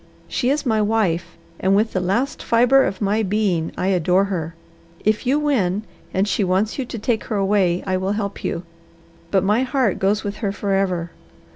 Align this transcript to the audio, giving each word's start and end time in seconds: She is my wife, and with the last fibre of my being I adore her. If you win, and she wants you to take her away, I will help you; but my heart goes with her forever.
She 0.27 0.49
is 0.49 0.65
my 0.65 0.81
wife, 0.81 1.37
and 1.59 1.75
with 1.75 1.93
the 1.93 1.99
last 1.99 2.41
fibre 2.41 2.85
of 2.85 3.01
my 3.03 3.21
being 3.21 3.71
I 3.77 3.89
adore 3.89 4.23
her. 4.23 4.55
If 5.05 5.27
you 5.27 5.37
win, 5.37 5.83
and 6.11 6.27
she 6.27 6.43
wants 6.43 6.79
you 6.79 6.85
to 6.85 6.97
take 6.97 7.25
her 7.25 7.35
away, 7.35 7.83
I 7.85 7.97
will 7.97 8.13
help 8.13 8.43
you; 8.43 8.63
but 9.29 9.43
my 9.43 9.61
heart 9.61 9.99
goes 9.99 10.23
with 10.23 10.37
her 10.37 10.51
forever. 10.51 11.11